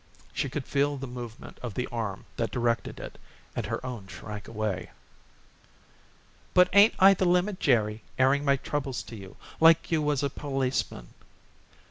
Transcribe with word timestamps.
She 0.33 0.49
could 0.49 0.65
feel 0.65 0.97
the 0.97 1.05
movement 1.05 1.59
of 1.61 1.75
the 1.75 1.85
arm 1.91 2.25
that 2.35 2.49
directed 2.49 2.99
it 2.99 3.19
and 3.55 3.67
her 3.67 3.85
own 3.85 4.07
shrank 4.07 4.47
away. 4.47 4.89
"But 6.55 6.69
ain't 6.73 6.95
I 6.97 7.13
the 7.13 7.25
limit, 7.25 7.59
Jerry, 7.59 8.01
airing 8.17 8.43
my 8.43 8.55
troubles 8.55 9.03
to 9.03 9.15
you, 9.15 9.37
like 9.59 9.91
you 9.91 10.01
was 10.01 10.23
a 10.23 10.29
policeman." 10.31 11.09